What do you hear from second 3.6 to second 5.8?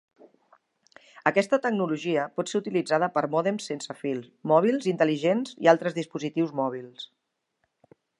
sense fil, mòbils intel·ligents i